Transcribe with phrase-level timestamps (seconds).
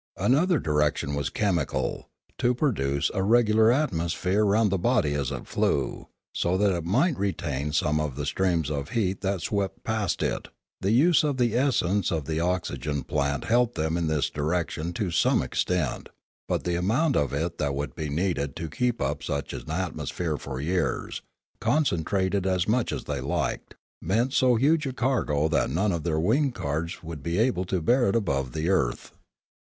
[0.17, 2.09] Another direction was chemical,—
[2.39, 7.19] to produce a regular atmosphere round the body as it flew, so that it might
[7.19, 10.47] retain some of the streams of heat that swept past it;
[10.79, 15.11] the use of the essence of the oxygen plant helped them in this direction to
[15.11, 16.09] some extent:
[16.47, 20.35] but the amount of it that would be needed to keep up such an atmosphere
[20.35, 21.21] for years,
[21.59, 26.01] concentrate it as much as they liked, meant so huge a cargo that none of
[26.01, 29.11] their winged cars would be able to bear it above the earth.